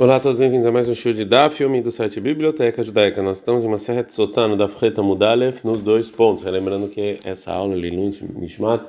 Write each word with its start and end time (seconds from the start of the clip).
Olá 0.00 0.20
todos, 0.20 0.38
bem-vindos 0.38 0.64
a 0.64 0.70
mais 0.70 0.88
um 0.88 0.94
show 0.94 1.12
de 1.12 1.24
Daf, 1.24 1.56
filme 1.56 1.82
do 1.82 1.90
site 1.90 2.20
Biblioteca 2.20 2.84
Judaica. 2.84 3.20
Nós 3.20 3.38
estamos 3.38 3.64
em 3.64 3.66
uma 3.66 3.78
serra 3.78 4.04
de 4.04 4.12
Sotano 4.12 4.56
da 4.56 4.68
Freta 4.68 5.02
Mudalef 5.02 5.64
nos 5.64 5.82
dois 5.82 6.08
pontos. 6.08 6.44
Lembrando 6.44 6.88
que 6.88 7.18
essa 7.24 7.50
aula, 7.50 7.74
Lilun 7.74 8.12
Nishmat, 8.36 8.86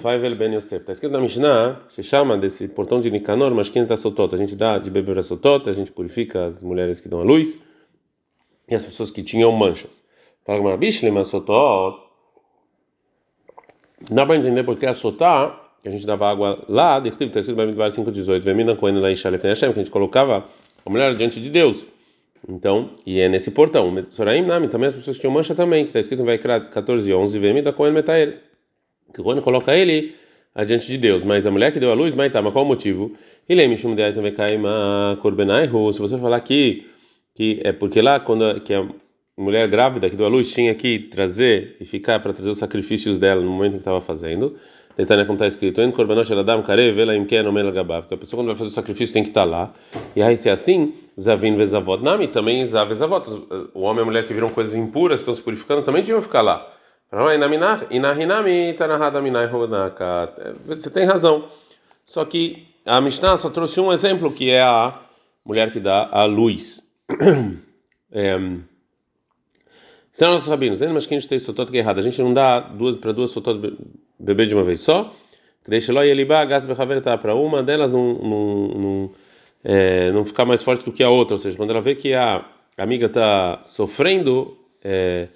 Faivel 0.00 0.36
Ben 0.38 0.54
Yosef. 0.54 0.76
Está 0.76 0.92
escrito 0.92 1.10
na 1.10 1.20
Mishnah, 1.20 1.80
se 1.88 2.04
chama 2.04 2.38
desse 2.38 2.68
portão 2.68 3.00
de 3.00 3.10
Nicanor, 3.10 3.52
mas 3.52 3.68
quem 3.68 3.82
está 3.82 3.96
Sotot? 3.96 4.32
A 4.32 4.38
gente 4.38 4.54
dá 4.54 4.78
de 4.78 4.92
beber 4.92 5.18
a 5.18 5.24
Sotot, 5.24 5.68
a 5.68 5.72
gente 5.72 5.90
purifica 5.90 6.44
as 6.44 6.62
mulheres 6.62 7.00
que 7.00 7.08
dão 7.08 7.18
a 7.18 7.24
luz 7.24 7.60
e 8.68 8.76
as 8.76 8.84
pessoas 8.84 9.10
que 9.10 9.24
tinham 9.24 9.50
manchas. 9.50 9.90
Fala 10.46 10.76
Bishlema 10.76 11.24
Sotot. 11.24 12.00
Dá 14.08 14.24
para 14.24 14.36
entender 14.36 14.62
porque 14.62 14.86
a 14.86 14.94
Sotá 14.94 15.63
que 15.84 15.88
a 15.88 15.92
gente 15.92 16.06
dava 16.06 16.30
água 16.30 16.64
lá, 16.66 16.96
está 16.96 17.10
escrito 17.10 17.38
em 17.38 17.42
5,18, 17.42 18.40
Vemina 18.40 18.74
Cohen 18.74 19.00
lá 19.00 19.14
Shalef 19.14 19.46
Hashem, 19.46 19.70
que 19.70 19.80
a 19.80 19.82
gente 19.82 19.92
colocava 19.92 20.46
a 20.82 20.88
mulher 20.88 21.14
diante 21.14 21.38
de 21.38 21.50
Deus. 21.50 21.84
Então, 22.48 22.88
e 23.04 23.20
é 23.20 23.28
nesse 23.28 23.50
portão. 23.50 23.92
Soraim 24.08 24.46
Nami, 24.46 24.68
também 24.68 24.88
as 24.88 24.94
pessoas 24.94 25.18
tinham 25.18 25.30
mancha 25.30 25.54
também, 25.54 25.84
que 25.84 25.90
está 25.90 26.00
escrito 26.00 26.22
em 26.22 26.24
Vaikra 26.24 26.58
14, 26.58 27.12
11, 27.12 27.38
Vemina 27.38 27.70
Cohen 27.70 27.92
Metaer. 27.92 28.40
Que 29.12 29.22
Cohen 29.22 29.42
coloca 29.42 29.76
ele 29.76 30.14
adiante 30.54 30.86
de 30.86 30.96
Deus. 30.96 31.22
Mas 31.22 31.44
a 31.44 31.50
mulher 31.50 31.70
que 31.70 31.78
deu 31.78 31.90
a 31.90 31.94
luz, 31.94 32.14
mas 32.14 32.32
tá, 32.32 32.40
mas 32.40 32.54
qual 32.54 32.64
o 32.64 32.68
motivo? 32.68 33.12
Ele 33.46 33.62
é 33.62 33.68
Mishum 33.68 33.94
de 33.94 34.10
também 34.14 34.32
Kaima 34.32 35.18
Korbenaihu. 35.20 35.92
Se 35.92 35.98
você 35.98 36.16
falar 36.16 36.38
aqui, 36.38 36.86
que 37.34 37.60
é 37.62 37.72
porque 37.72 38.00
lá, 38.00 38.18
quando 38.20 38.58
que 38.62 38.72
a 38.72 38.88
mulher 39.36 39.68
grávida 39.68 40.08
que 40.08 40.16
deu 40.16 40.24
a 40.24 40.30
luz 40.30 40.50
tinha 40.50 40.74
que 40.74 40.98
trazer 40.98 41.76
e 41.78 41.84
ficar 41.84 42.20
para 42.20 42.32
trazer 42.32 42.48
os 42.48 42.56
sacrifícios 42.56 43.18
dela 43.18 43.42
no 43.42 43.50
momento 43.50 43.72
que 43.72 43.78
estava 43.80 44.00
fazendo. 44.00 44.56
Detânia, 44.96 45.26
como 45.26 45.36
está 45.36 45.46
escrito, 45.46 45.82
en 45.82 45.90
korbanos 45.90 46.28
shel 46.28 46.38
adam 46.38 46.62
karev 46.62 46.98
ela 46.98 47.16
im 47.16 47.26
ken 47.26 47.46
omel 47.46 47.72
gabav. 47.72 48.02
Porque 48.02 48.14
a 48.14 48.18
pessoa 48.18 48.40
quando 48.40 48.48
vai 48.48 48.56
fazer 48.56 48.70
o 48.70 48.74
sacrifício 48.74 49.12
tem 49.12 49.24
que 49.24 49.30
estar 49.30 49.44
lá. 49.44 49.72
E 50.14 50.22
aí 50.22 50.36
se 50.36 50.48
é 50.48 50.52
assim, 50.52 50.94
zavin 51.20 51.56
vezavot 51.56 52.02
nami, 52.02 52.28
também 52.28 52.64
zav 52.64 52.88
vezavot. 52.88 53.28
O 53.74 53.80
homem 53.80 54.00
e 54.00 54.02
a 54.02 54.04
mulher 54.04 54.26
que 54.26 54.32
viram 54.32 54.50
coisas 54.50 54.74
impuras, 54.74 55.20
estão 55.20 55.34
se 55.34 55.42
purificando, 55.42 55.82
também 55.82 56.02
deviam 56.02 56.22
ficar 56.22 56.42
lá. 56.42 56.70
Você 60.66 60.90
tem 60.90 61.04
razão. 61.04 61.48
Só 62.06 62.24
que 62.24 62.66
a 62.84 63.00
Mishnah 63.00 63.36
só 63.36 63.50
trouxe 63.50 63.80
um 63.80 63.92
exemplo 63.92 64.32
que 64.32 64.50
é 64.50 64.62
a 64.62 64.98
mulher 65.44 65.70
que 65.70 65.80
dá 65.80 66.08
a 66.10 66.24
luz. 66.24 66.82
é, 68.10 68.36
são 70.14 70.30
nossos 70.30 70.48
rabinos, 70.48 70.80
mas 70.92 71.06
quem 71.08 71.18
tem 71.18 71.40
sotot 71.40 71.70
que 71.72 71.76
é 71.76 71.80
errado. 71.80 71.98
A 71.98 72.02
gente 72.02 72.22
não 72.22 72.32
dá 72.32 72.60
duas 72.60 72.96
para 72.96 73.10
duas 73.10 73.32
sotot 73.32 73.76
beber 74.18 74.46
de 74.46 74.54
uma 74.54 74.62
vez 74.62 74.80
só. 74.80 75.12
Deixa 75.66 75.92
lá 75.92 76.06
e 76.06 76.10
ele 76.10 76.24
gás 76.24 76.64
tá 77.02 77.18
para 77.18 77.34
uma 77.34 77.64
delas 77.64 77.90
não 77.90 78.14
não, 78.14 78.68
não, 78.68 79.10
é, 79.64 80.12
não 80.12 80.24
ficar 80.24 80.44
mais 80.44 80.62
forte 80.62 80.84
do 80.84 80.92
que 80.92 81.02
a 81.02 81.10
outra. 81.10 81.34
Ou 81.34 81.40
seja, 81.40 81.56
quando 81.56 81.70
ela 81.70 81.80
vê 81.80 81.96
que 81.96 82.14
a 82.14 82.44
amiga 82.78 83.06
está 83.06 83.62
sofrendo, 83.64 84.56
é, 84.84 85.26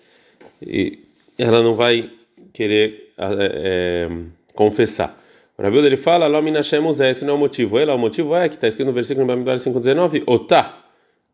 ela 1.36 1.60
não 1.60 1.74
vai 1.74 2.08
querer 2.52 3.14
é, 3.18 4.08
é 4.08 4.08
confessar. 4.54 5.20
O 5.56 5.62
Rabi 5.62 5.78
ele 5.78 5.96
fala, 5.96 6.28
esse 7.10 7.24
não 7.24 7.32
é 7.32 7.36
o 7.36 7.38
motivo. 7.38 7.80
Ela, 7.80 7.96
o 7.96 7.98
motivo 7.98 8.32
é 8.36 8.48
que 8.48 8.54
está 8.54 8.68
escrito 8.68 8.86
no 8.86 8.92
versículo 8.92 9.26
5,19, 9.26 10.22
Otá, 10.24 10.84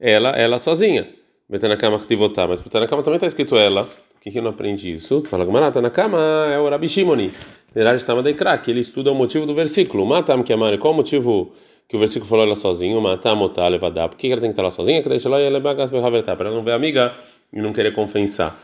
ela, 0.00 0.30
ela 0.30 0.58
sozinha. 0.58 1.06
Betanakama 1.54 2.00
Ktivotá, 2.00 2.48
mas 2.48 2.60
Betanakama 2.60 3.04
também 3.04 3.14
está 3.14 3.28
escrito 3.28 3.54
ela. 3.54 3.82
O 3.82 4.20
que, 4.20 4.32
que 4.32 4.38
eu 4.38 4.42
não 4.42 4.50
aprendi 4.50 4.94
isso? 4.94 5.22
Fala 5.22 5.44
Gmarata 5.44 5.80
na 5.80 5.88
cama 5.88 6.18
é 6.52 6.58
o 6.58 6.68
Rabi 6.68 6.88
Shimoni. 6.88 7.30
Que 7.72 8.70
ele 8.72 8.80
estuda 8.80 9.12
o 9.12 9.14
motivo 9.14 9.46
do 9.46 9.54
versículo. 9.54 10.04
Matam 10.04 10.42
Kiamari, 10.42 10.78
qual 10.78 10.92
o 10.92 10.96
motivo 10.96 11.54
que 11.88 11.94
o 11.94 12.00
versículo 12.00 12.28
falou 12.28 12.44
ela 12.44 12.56
sozinho? 12.56 13.00
Matam 13.00 13.40
Otá 13.42 13.68
Levadá. 13.68 14.08
Por 14.08 14.18
que 14.18 14.32
ela 14.32 14.40
tem 14.40 14.50
que 14.50 14.54
estar 14.54 14.64
lá 14.64 14.72
sozinha? 14.72 15.00
Que 15.00 15.08
deixa 15.08 15.28
lá 15.28 15.40
e 15.40 15.44
ela 15.44 15.60
para 15.60 16.48
ela 16.48 16.56
não 16.56 16.64
ver 16.64 16.72
a 16.72 16.74
amiga 16.74 17.14
e 17.52 17.62
não 17.62 17.72
querer 17.72 17.92
compensar. 17.92 18.58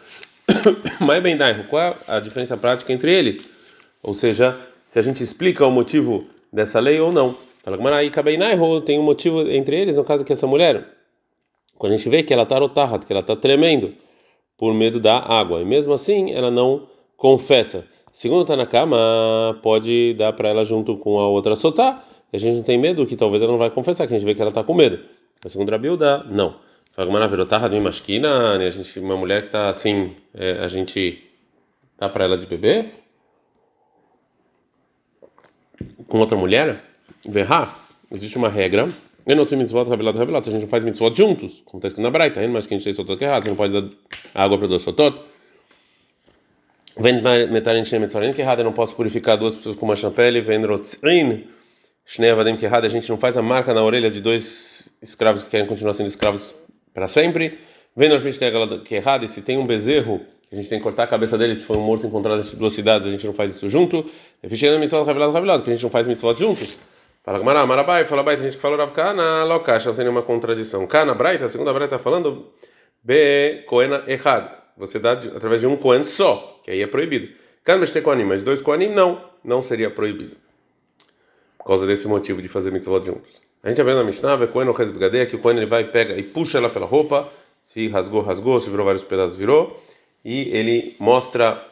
Mas 0.99 1.23
bem, 1.23 1.39
qual 1.69 1.83
é 1.83 1.95
a 2.09 2.19
diferença 2.19 2.57
prática 2.57 2.93
entre 2.93 3.15
eles? 3.15 3.49
Ou 4.03 4.15
seja, 4.15 4.59
se 4.89 4.99
a 4.99 5.03
gente 5.03 5.23
explica 5.23 5.65
o 5.65 5.71
motivo 5.71 6.27
dessa 6.53 6.81
lei 6.81 6.99
ou 6.99 7.13
não. 7.13 7.37
Fala 7.63 7.77
Gmarata, 7.77 8.81
tem 8.85 8.99
um 8.99 9.05
motivo 9.05 9.49
entre 9.49 9.81
eles, 9.81 9.97
no 9.97 10.03
caso 10.03 10.25
que 10.25 10.33
essa 10.33 10.49
mulher 10.49 10.99
quando 11.81 11.95
a 11.95 11.97
gente 11.97 12.11
vê 12.11 12.23
que 12.23 12.31
ela 12.31 12.43
está 12.43 12.59
rotahat, 12.59 13.07
que 13.07 13.11
ela 13.11 13.23
está 13.23 13.35
tremendo 13.35 13.95
por 14.59 14.75
medo 14.75 15.01
da 15.01 15.19
água, 15.19 15.63
e 15.63 15.65
mesmo 15.65 15.95
assim 15.95 16.31
ela 16.31 16.51
não 16.51 16.87
confessa. 17.17 17.87
Segundo 18.13 18.43
está 18.43 18.55
na 18.55 18.67
cama, 18.67 19.59
pode 19.63 20.13
dar 20.13 20.35
para 20.35 20.51
ela 20.51 20.63
junto 20.63 20.99
com 20.99 21.19
a 21.19 21.27
outra 21.27 21.57
sotá, 21.57 22.05
a 22.31 22.37
gente 22.37 22.57
não 22.57 22.63
tem 22.63 22.77
medo 22.77 23.07
que 23.07 23.17
talvez 23.17 23.43
ela 23.43 23.53
não 23.53 23.59
vai 23.59 23.71
confessar, 23.71 24.07
que 24.07 24.13
a 24.13 24.19
gente 24.19 24.27
vê 24.27 24.35
que 24.35 24.43
ela 24.43 24.51
está 24.51 24.63
com 24.63 24.75
medo. 24.75 24.99
Mas 25.43 25.53
segundo 25.53 25.73
a 25.73 25.79
Bilda, 25.79 26.23
não. 26.25 26.57
A 26.99 28.71
gente, 28.71 29.01
uma 29.01 29.17
mulher 29.17 29.41
que 29.41 29.47
está 29.49 29.71
assim, 29.71 30.15
é, 30.35 30.59
a 30.63 30.69
gente 30.69 31.25
dá 31.99 32.11
para 32.11 32.27
ela 32.27 32.37
de 32.37 32.45
beber 32.45 32.93
com 36.07 36.19
outra 36.19 36.37
mulher, 36.37 36.85
verá, 37.27 37.75
existe 38.13 38.37
uma 38.37 38.51
regra 38.51 38.87
eu 39.27 39.37
não 39.37 39.45
sei 39.45 39.59
mitzvot, 39.59 39.89
revelado, 39.89 40.19
revelado. 40.19 40.49
A 40.49 40.53
gente 40.53 40.63
não 40.63 40.69
faz 40.69 40.83
mitzvot 40.83 41.15
juntos, 41.15 41.63
como 41.65 41.79
está 41.79 41.89
escrito 41.89 42.03
na 42.03 42.11
Braita, 42.11 42.47
mas 42.49 42.67
que 42.67 42.75
a 42.75 42.77
gente 42.77 42.85
tem 42.85 42.95
sotot 42.95 43.23
errado. 43.23 43.45
Você 43.45 43.49
não 43.51 43.57
pode 43.57 43.73
dar 43.73 43.89
água 44.35 44.59
para 44.59 44.67
dois 44.67 44.83
sotot. 44.83 45.19
Vem 46.99 47.23
metarin 47.51 47.85
shem 47.85 48.01
metzarin 48.01 48.33
que 48.33 48.41
errado. 48.41 48.61
Eu 48.61 48.65
não 48.65 48.73
posso 48.73 48.95
purificar 48.95 49.37
duas 49.37 49.55
pessoas 49.55 49.77
com 49.77 49.87
uma 49.87 49.97
pele. 50.11 50.41
Vem 50.41 50.65
rotzin 50.65 51.45
shnei 52.07 52.31
avadim 52.31 52.57
que 52.57 52.65
errado. 52.65 52.85
A 52.85 52.89
gente 52.89 53.09
não 53.09 53.17
faz 53.17 53.37
a 53.37 53.43
marca 53.43 53.73
na 53.73 53.83
orelha 53.83 54.11
de 54.11 54.21
dois 54.21 54.93
escravos 55.03 55.43
que 55.43 55.51
querem 55.51 55.67
continuar 55.67 55.95
sendo 55.95 56.09
escravos 56.09 56.55
para 56.93 57.09
sempre. 57.09 57.59
Vem 57.97 58.09
norfit 58.09 58.39
que 58.85 58.95
errado. 58.95 59.25
E 59.25 59.29
se 59.29 59.43
tem 59.43 59.59
um 59.59 59.67
bezerro 59.67 60.21
a 60.53 60.57
gente 60.57 60.69
tem 60.69 60.79
que 60.79 60.83
cortar 60.83 61.05
a 61.05 61.07
cabeça 61.07 61.39
dele 61.39 61.55
se 61.55 61.65
foi 61.65 61.77
um 61.77 61.83
morto 61.83 62.05
encontrado 62.07 62.43
em 62.43 62.57
duas 62.57 62.73
cidades, 62.73 63.07
a 63.07 63.11
gente 63.11 63.25
não 63.25 63.33
faz 63.33 63.55
isso 63.55 63.69
junto. 63.69 64.05
Fichando 64.49 64.81
mitzvot 64.81 65.05
revelado, 65.05 65.33
revelado, 65.33 65.63
que 65.63 65.71
a 65.71 65.73
gente 65.73 65.83
não 65.83 65.91
faz 65.91 66.09
mitzvot 66.09 66.37
juntos. 66.37 66.77
Fala 67.23 67.39
Gamara, 67.39 67.67
Marabai, 67.67 68.07
fala 68.07 68.23
Baita, 68.23 68.41
a 68.41 68.45
gente 68.47 68.57
que 68.57 68.63
falou 68.63 68.79
Rav 68.79 68.93
Kana, 68.93 69.45
Lokash, 69.45 69.85
não 69.85 69.95
tem 69.95 70.05
nenhuma 70.05 70.23
contradição. 70.23 70.87
Kana, 70.87 71.15
Braita, 71.15 71.45
a 71.45 71.49
segunda 71.51 71.71
Braita 71.71 71.97
está 71.97 72.03
falando 72.03 72.51
Be 73.03 73.65
Koena 73.69 74.05
Echad. 74.07 74.51
Você 74.79 74.99
dá 74.99 75.15
de, 75.15 75.29
através 75.29 75.61
de 75.61 75.67
um 75.67 75.77
Kohen 75.77 76.03
só, 76.03 76.61
que 76.65 76.71
aí 76.71 76.81
é 76.81 76.87
proibido. 76.87 77.29
Kana 77.63 77.81
Meshte 77.81 78.01
Koanim, 78.01 78.25
mas 78.25 78.43
dois 78.43 78.63
Koanim 78.63 78.89
não, 78.89 79.23
não 79.45 79.63
seria 79.63 79.91
proibido. 79.91 80.35
Por 81.59 81.67
causa 81.67 81.87
desse 81.87 82.09
motivo 82.09 82.41
de 82.41 82.49
fazer 82.49 82.71
mitzvot 82.71 83.05
juntos. 83.05 83.43
A 83.63 83.69
gente 83.69 83.79
aprende 83.83 83.99
na 83.99 84.05
Mishnah, 84.05 84.37
Ve 84.37 84.47
Kohen 84.47 84.71
Ochez 84.71 84.91
Begadeia, 84.91 85.27
que 85.27 85.37
o 85.37 85.41
Kohen 85.41 85.59
ele 85.59 85.67
vai, 85.67 85.85
pega 85.85 86.17
e 86.17 86.23
puxa 86.23 86.57
ela 86.57 86.71
pela 86.71 86.87
roupa, 86.87 87.29
se 87.63 87.89
rasgou, 87.89 88.23
rasgou, 88.23 88.59
se 88.59 88.71
virou 88.71 88.87
vários 88.87 89.05
pedaços, 89.05 89.37
virou, 89.37 89.79
e 90.25 90.49
ele 90.57 90.97
mostra 90.99 91.63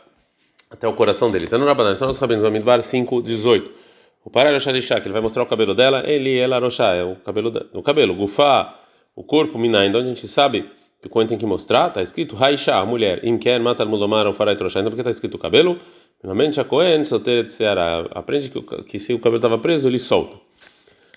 até 0.70 0.86
o 0.86 0.92
coração 0.92 1.30
dele. 1.30 1.46
Então 1.46 1.58
no 1.58 1.64
Rabanan, 1.64 1.96
são 1.96 2.10
os 2.10 2.18
rabinos, 2.18 2.42
Bamidbar 2.42 2.82
5, 2.82 3.22
18. 3.22 3.77
O 4.24 4.30
para 4.30 4.52
Roshadishá, 4.52 5.00
que 5.00 5.06
ele 5.06 5.12
vai 5.12 5.22
mostrar 5.22 5.42
o 5.42 5.46
cabelo 5.46 5.74
dela, 5.74 6.02
ele, 6.06 6.36
ela, 6.36 6.58
Roshá, 6.58 6.94
é 6.94 7.02
o 7.02 7.16
cabelo, 7.16 7.52
o 7.72 7.82
cabelo, 7.82 8.14
Gufá, 8.14 8.78
o 9.14 9.24
corpo, 9.24 9.58
Minain, 9.58 9.88
onde 9.88 9.98
a 9.98 10.02
gente 10.04 10.28
sabe 10.28 10.68
que 11.00 11.06
o 11.06 11.10
Cohen 11.10 11.26
tem 11.28 11.38
que 11.38 11.46
mostrar, 11.46 11.88
está 11.88 12.02
escrito 12.02 12.36
Haisha, 12.42 12.74
a 12.74 12.84
mulher, 12.84 13.24
Imker, 13.24 13.60
Matar, 13.60 13.86
Mudomar, 13.86 14.26
o 14.26 14.34
Farai, 14.34 14.56
Troshá, 14.56 14.80
então 14.80 14.90
porque 14.90 15.00
está 15.00 15.10
escrito 15.10 15.34
o 15.34 15.38
cabelo, 15.38 15.78
finalmente 16.20 16.60
a 16.60 16.64
Cohen, 16.64 17.04
Soter, 17.04 17.50
Seara, 17.50 18.08
aprende 18.10 18.50
que, 18.50 18.60
que 18.84 18.98
se 18.98 19.14
o 19.14 19.18
cabelo 19.18 19.36
estava 19.36 19.58
preso, 19.58 19.88
ele 19.88 19.98
solta. 19.98 20.36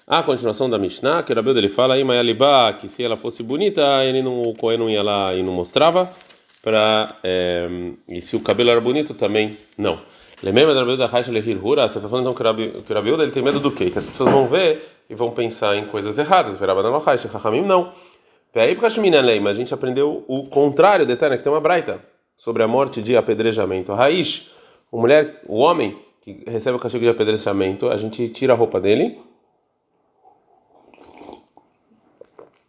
A 0.06 0.24
continuação 0.24 0.70
da 0.70 0.78
Mishnah, 0.78 1.24
que 1.24 1.32
o 1.32 1.36
Rabeu 1.36 1.54
dele 1.54 1.70
fala, 1.70 1.98
Imayalibá, 1.98 2.74
que 2.74 2.88
se 2.88 3.04
ela 3.04 3.18
fosse 3.18 3.42
bonita, 3.44 4.04
ele 4.04 4.22
não, 4.22 4.42
o 4.42 4.54
Cohen 4.54 4.78
não 4.78 4.90
ia 4.90 5.02
lá 5.02 5.34
e 5.34 5.42
não 5.42 5.54
mostrava, 5.54 6.12
pra, 6.62 7.18
é, 7.24 7.68
e 8.08 8.22
se 8.22 8.36
o 8.36 8.42
cabelo 8.42 8.70
era 8.70 8.82
bonito, 8.82 9.14
também 9.14 9.58
não. 9.78 10.00
Lemema 10.44 10.74
da 10.74 10.84
da 10.96 11.06
Raixa 11.06 11.32
Lehirhura, 11.32 11.88
você 11.88 12.00
está 12.00 12.10
falando 12.10 12.32
então 12.32 12.54
que 12.56 12.92
o 12.92 12.96
Rabiuda 12.96 13.24
ele 13.24 13.32
tem 13.32 13.44
medo 13.44 13.60
do 13.60 13.72
quê? 13.72 13.92
Que 13.92 14.00
as 14.00 14.08
pessoas 14.08 14.32
vão 14.32 14.48
ver 14.48 14.84
e 15.08 15.14
vão 15.14 15.30
pensar 15.30 15.76
em 15.76 15.86
coisas 15.86 16.18
erradas. 16.18 16.58
Veraba 16.58 16.82
não 16.82 16.98
Raixa, 16.98 17.28
Rahamim 17.28 17.62
não. 17.62 17.94
Veio 18.54 18.76
para 18.76 18.90
mas 18.90 19.52
a 19.52 19.54
gente 19.54 19.74
aprendeu 19.74 20.26
o 20.28 20.50
contrário 20.50 21.06
de 21.06 21.16
Tânia, 21.16 21.38
que 21.38 21.44
tem 21.44 21.52
uma 21.52 21.62
braita 21.62 22.04
sobre 22.36 22.64
a 22.64 22.68
morte 22.68 23.04
de 23.04 23.16
apedrejamento. 23.16 23.92
A 23.92 23.96
raiz, 23.96 24.52
o 24.92 25.00
mulher, 25.00 25.42
o 25.48 25.58
homem 25.58 25.98
que 26.22 26.44
recebe 26.48 26.76
o 26.76 26.80
castigo 26.80 27.04
de 27.04 27.12
apedrejamento, 27.12 27.88
a 27.88 27.98
gente 27.98 28.28
tira 28.30 28.54
a 28.54 28.56
roupa 28.56 28.82
dele. 28.82 29.20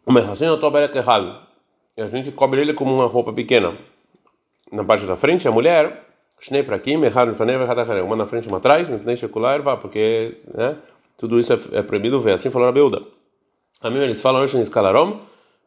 Mas 0.04 0.28
assim 0.28 0.44
eu 0.44 0.56
estou 0.56 0.70
errado. 0.76 1.40
E 1.96 2.02
a 2.02 2.08
gente 2.08 2.30
cobre 2.32 2.60
ele 2.60 2.74
como 2.74 2.94
uma 2.94 3.06
roupa 3.06 3.32
pequena. 3.32 3.76
Na 4.70 4.84
parte 4.84 5.06
da 5.06 5.16
frente, 5.16 5.48
a 5.48 5.50
mulher 5.50 6.01
Shnei 6.42 6.62
prakim, 6.62 7.02
errado 7.02 7.28
lefanev, 7.28 7.62
errado 7.62 7.78
acharem. 7.78 8.02
Uma 8.02 8.16
na 8.16 8.26
frente, 8.26 8.48
uma 8.48 8.58
atrás, 8.58 8.88
mipnei 8.88 9.16
shekular, 9.16 9.54
ervá, 9.54 9.76
porque 9.76 10.36
né, 10.52 10.76
tudo 11.16 11.38
isso 11.38 11.52
é, 11.52 11.58
é 11.72 11.82
proibido 11.82 12.20
ver. 12.20 12.34
Assim 12.34 12.50
falou 12.50 12.68
a 12.68 12.72
Beuda. 12.72 13.02
A 13.80 13.88
mim 13.88 13.98
eles 13.98 14.20
falam 14.20 14.44
em 14.44 14.60
escalarom, 14.60 15.18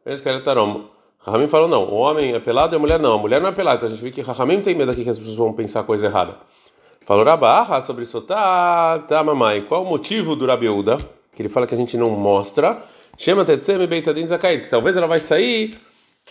eles 0.06 0.22
querem 0.22 0.44
tarom. 0.44 0.86
Rahamim 1.20 1.48
falou 1.48 1.68
não, 1.68 1.86
o 1.86 1.96
homem 1.96 2.34
é 2.34 2.40
pelado 2.40 2.76
e 2.76 2.78
a 2.78 2.80
mulher 2.80 3.00
não. 3.00 3.14
A 3.14 3.18
mulher 3.18 3.42
não 3.42 3.50
é 3.50 3.52
pelada. 3.52 3.78
Então 3.78 3.88
a 3.88 3.92
gente 3.92 4.04
vê 4.04 4.12
que 4.12 4.22
Rahamim 4.22 4.62
tem 4.62 4.76
medo 4.76 4.92
aqui 4.92 5.04
que 5.04 5.10
as 5.10 5.18
pessoas 5.18 5.36
vão 5.36 5.54
pensar 5.54 5.84
coisa 5.84 6.06
errada. 6.06 6.36
Falou 7.06 7.26
Rabaha 7.26 7.82
sobre 7.82 8.04
isso, 8.04 8.22
tá, 8.22 9.00
tá, 9.08 9.24
mamãe. 9.24 9.64
Qual 9.64 9.84
o 9.84 9.86
motivo 9.88 10.36
do 10.36 10.46
Rabiuda? 10.46 10.98
Que 11.36 11.42
ele 11.42 11.50
fala 11.50 11.66
que 11.66 11.74
a 11.74 11.78
gente 11.78 11.98
não 11.98 12.08
mostra 12.12 12.84
Chama 13.18 13.46
Tetsem 13.46 13.78
Beitadin 13.88 14.28
Zakait, 14.28 14.64
que 14.64 14.70
talvez 14.70 14.98
ela 14.98 15.08
vai 15.08 15.20
sair, 15.20 15.78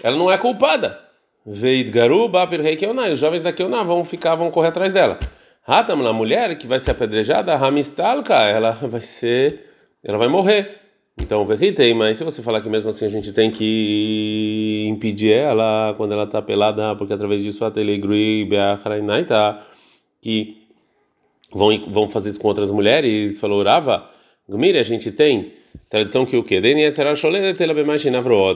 ela 0.02 0.17
não 0.17 0.31
é 0.31 0.37
culpada. 0.37 1.00
Veit 1.46 1.91
Garu, 1.91 2.29
Bapir 2.29 2.61
Rei 2.61 2.76
Keoná, 2.76 3.08
os 3.08 3.20
jovens 3.20 3.43
da 3.43 3.52
Keoná 3.52 3.82
vão 3.82 4.05
ficar, 4.05 4.35
vão 4.35 4.50
correr 4.50 4.69
atrás 4.69 4.93
dela. 4.93 5.19
Hatam, 5.67 6.06
a 6.06 6.12
mulher 6.12 6.56
que 6.56 6.67
vai 6.67 6.81
ser 6.81 6.93
apedrejada, 6.93 7.55
Hamistalka, 7.55 8.35
ela 8.35 8.73
vai 8.73 9.00
ser, 9.00 9.64
ela 10.02 10.19
vai 10.19 10.29
morrer. 10.29 10.81
Então, 11.17 11.46
verritei, 11.46 11.94
mas 11.94 12.19
se 12.19 12.25
você 12.25 12.43
falar 12.43 12.61
que 12.61 12.69
mesmo 12.69 12.91
assim 12.91 13.05
a 13.06 13.08
gente 13.08 13.32
tem 13.32 13.50
que 13.50 14.87
impedir 14.88 15.32
ela 15.32 15.94
quando 15.96 16.12
ela 16.12 16.25
está 16.25 16.43
pelada, 16.43 16.96
porque 16.96 17.12
através 17.12 17.43
disso 17.43 17.64
a 17.64 17.70
telegrui 17.70 18.44
beachrainaita, 18.47 19.61
que 20.20 20.67
vão 21.52 21.79
vão 21.88 22.08
fazer 22.08 22.31
isso 22.31 22.40
com 22.40 22.49
outras 22.49 22.70
mulheres, 22.70 23.38
falou 23.38 23.62
Rava, 23.62 24.11
Gmir, 24.49 24.76
a 24.76 24.82
gente 24.82 25.12
tem 25.12 25.52
tradição 25.91 26.26
que 26.26 26.37
o 26.37 26.43
que? 26.43 26.61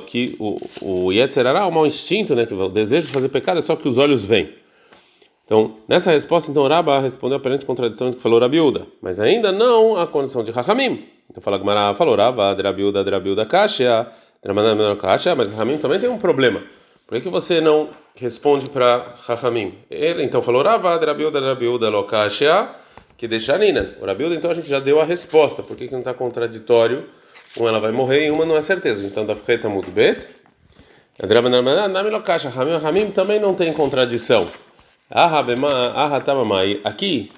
Que 0.06 0.37
o, 0.38 0.59
o 0.82 1.12
Yetzerará 1.12 1.61
é 1.61 1.65
um 1.65 1.70
mau 1.70 1.87
instinto, 1.87 2.35
né? 2.35 2.47
Que 2.47 2.55
o 2.55 2.69
desejo 2.69 3.06
de 3.06 3.12
fazer 3.12 3.29
pecado 3.29 3.59
é 3.59 3.62
só 3.62 3.76
que 3.76 3.88
os 3.88 3.99
olhos 3.99 4.25
veem. 4.25 4.50
Então, 5.49 5.76
nessa 5.88 6.11
resposta, 6.11 6.50
então, 6.50 6.67
Rabba 6.69 7.00
respondeu 7.00 7.37
a 7.37 7.41
aparente 7.41 7.65
contradição 7.65 8.12
que 8.12 8.20
falou 8.20 8.38
Rabiúda, 8.38 8.87
mas 9.00 9.19
ainda 9.19 9.50
não 9.50 9.97
a 9.97 10.06
condição 10.06 10.44
de 10.44 10.50
Rahamim. 10.50 11.06
Então, 11.31 11.43
fala 11.43 11.56
Gmará, 11.56 11.94
falou 11.94 12.15
Rabba, 12.15 12.55
Rabiúda, 12.55 13.03
Rabiúda, 13.03 13.47
Kasha, 13.47 14.06
Dramanam, 14.43 14.94
Kasha, 14.97 15.35
mas 15.35 15.49
Rahamim 15.50 15.79
também 15.79 15.99
tem 15.99 16.11
um 16.11 16.19
problema. 16.19 16.61
Por 17.06 17.15
que, 17.15 17.23
que 17.23 17.31
você 17.31 17.62
não 17.62 17.88
responde 18.15 18.69
para 18.69 19.15
Rahamim? 19.26 19.73
Ele, 19.91 20.23
então, 20.23 20.43
falou 20.43 20.62
Rabba, 20.62 20.99
Rabiúda, 20.99 21.41
Rabiúda, 21.41 21.88
Lokasha, 21.88 22.69
que 23.19 23.26
deixa 23.26 23.59
Nina. 23.59 23.97
O 24.00 24.32
então, 24.32 24.50
a 24.50 24.55
gente 24.55 24.69
já 24.69 24.79
deu 24.79 25.00
a 25.00 25.05
resposta. 25.05 25.62
Por 25.62 25.76
que, 25.76 25.87
que 25.87 25.93
não 25.93 25.99
está 25.99 26.15
contraditório? 26.15 27.06
Uma 27.56 27.69
ela 27.69 27.81
vai 27.81 27.91
morrer 27.91 28.29
e 28.29 28.31
uma 28.31 28.47
não 28.47 28.56
é 28.56 28.62
certeza. 28.62 29.05
Então, 29.05 29.26
da 29.26 29.35
Freta 29.35 29.69
Mudbet. 29.69 30.26
Rahamim 31.20 33.11
também 33.11 33.41
não 33.41 33.55
tem 33.55 33.73
contradição. 33.73 34.49
Aqui, 36.85 37.32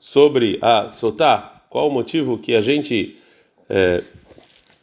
sobre 0.00 0.58
a 0.62 0.88
Sotá, 0.88 1.60
qual 1.68 1.88
o 1.88 1.90
motivo 1.92 2.38
que 2.38 2.56
a 2.56 2.62
gente 2.62 3.18
é, 3.68 4.02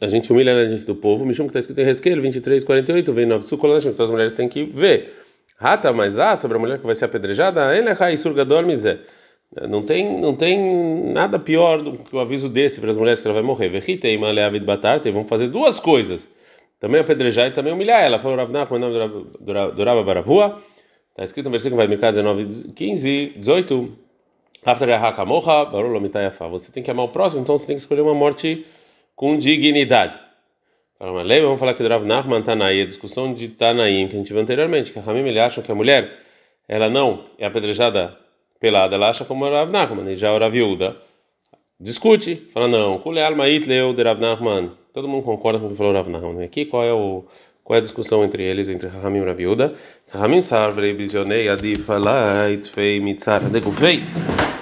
a 0.00 0.06
gente 0.06 0.30
humilha 0.32 0.54
na 0.54 0.68
gente 0.68 0.84
do 0.84 0.94
povo? 0.94 1.26
Mishum 1.26 1.44
que 1.44 1.50
está 1.50 1.60
escrito 1.60 1.80
em 1.80 1.84
Resquel 1.84 2.20
23, 2.20 2.62
48, 2.62 3.12
vem 3.12 3.26
no 3.26 3.34
Absukolashim, 3.34 3.88
então 3.88 4.04
as 4.04 4.10
mulheres 4.10 4.32
têm 4.32 4.48
que 4.48 4.62
ver. 4.64 5.24
Rata, 5.56 5.92
mas 5.92 6.14
lá, 6.14 6.36
sobre 6.36 6.56
a 6.56 6.60
mulher 6.60 6.78
que 6.78 6.86
vai 6.86 6.94
ser 6.94 7.06
apedrejada, 7.06 7.76
ele 7.76 7.88
é 7.88 8.16
surgador 8.16 8.64
mizé. 8.64 9.00
Não 9.68 9.82
tem, 9.82 10.20
não 10.20 10.34
tem 10.34 11.12
nada 11.12 11.38
pior 11.38 11.82
do 11.82 11.98
que 11.98 12.14
o 12.14 12.18
aviso 12.18 12.48
desse 12.48 12.80
para 12.80 12.90
as 12.90 12.96
mulheres 12.96 13.20
que 13.20 13.26
ela 13.26 13.34
vai 13.34 13.42
morrer. 13.42 13.68
Verritei, 13.68 14.18
maleavid 14.18 14.64
batarte, 14.64 15.10
vão 15.10 15.24
fazer 15.24 15.48
duas 15.48 15.78
coisas. 15.78 16.28
Também 16.80 17.00
apedrejar 17.00 17.48
e 17.48 17.52
também 17.52 17.72
humilhar 17.72 18.02
ela. 18.02 18.18
Falou 18.18 18.36
Ravnach, 18.36 18.72
o 18.72 18.78
nome 18.78 18.98
do 19.40 20.04
Baravua. 20.04 20.62
Está 21.10 21.24
escrito 21.24 21.46
no 21.46 21.52
versículo 21.52 21.76
vai 21.76 21.86
Miká 21.86 22.10
19, 22.10 22.72
15, 22.72 23.34
18. 23.36 23.98
Você 26.50 26.72
tem 26.72 26.82
que 26.82 26.90
amar 26.90 27.04
o 27.04 27.08
próximo, 27.08 27.42
então 27.42 27.56
você 27.56 27.66
tem 27.66 27.76
que 27.76 27.82
escolher 27.82 28.00
uma 28.00 28.14
morte 28.14 28.66
com 29.14 29.36
dignidade. 29.36 30.18
Vamos 30.98 31.60
falar 31.60 31.74
que 31.74 31.82
o 31.82 31.88
Rav 31.88 32.04
Nachman 32.04 32.42
Tanaí, 32.42 32.80
a 32.80 32.86
discussão 32.86 33.34
de 33.34 33.48
Tanaim 33.48 34.08
que 34.08 34.14
a 34.14 34.18
gente 34.18 34.32
viu 34.32 34.40
anteriormente, 34.40 34.90
que 34.90 34.98
a 34.98 35.02
Ramim 35.02 35.20
ele 35.28 35.38
acha 35.38 35.60
que 35.60 35.70
a 35.70 35.74
mulher 35.74 36.10
ela 36.66 36.88
não 36.88 37.26
é 37.38 37.44
apedrejada 37.44 38.16
pelada, 38.64 38.96
ela 38.96 39.10
acha 39.10 39.26
como 39.26 39.44
o 39.44 39.50
Rav 39.50 39.70
Nachman, 39.70 40.10
e 40.10 40.16
já 40.16 40.32
o 40.32 40.38
Rav 40.38 40.54
discute, 41.78 42.48
fala 42.54 42.66
não, 42.66 42.98
Kule 42.98 43.20
alma 43.20 43.46
itleu 43.46 43.92
de 43.92 44.02
Rav 44.02 44.18
Nachman. 44.18 44.70
Todo 44.94 45.06
mundo 45.06 45.22
concorda 45.22 45.58
com 45.58 45.66
o 45.66 45.70
que 45.70 45.76
falou 45.76 45.92
Rav 45.92 46.08
Nachman. 46.08 46.42
Aqui 46.42 46.64
qual 46.64 46.82
é 46.82 46.92
o 46.92 47.24
qual 47.62 47.76
é 47.76 47.80
a 47.80 47.82
discussão 47.82 48.24
entre 48.24 48.42
eles, 48.42 48.70
entre 48.70 48.88
Rahamim 48.88 49.18
e 49.18 49.24
Raviuda? 49.24 49.74
Rahamim 50.10 50.40
sarvrei 50.40 50.94
bizionei 50.94 51.48
adifalait 51.48 52.66
fei 52.68 53.00
mitzar 53.00 53.44
adegufei, 53.44 54.02